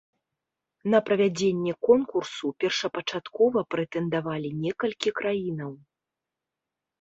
[0.93, 5.71] На правядзенне конкурсу першапачаткова прэтэндавалі некалькі краінаў.